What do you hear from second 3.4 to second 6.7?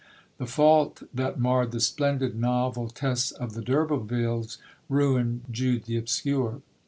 the D'Urbervilles ruined Jude the Obscure.